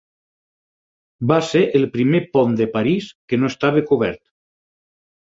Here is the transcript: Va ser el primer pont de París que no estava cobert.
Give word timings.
Va 1.31 1.35
ser 1.49 1.61
el 1.79 1.85
primer 1.97 2.21
pont 2.37 2.55
de 2.63 2.67
París 2.79 3.11
que 3.33 3.39
no 3.43 3.53
estava 3.55 3.85
cobert. 3.91 4.23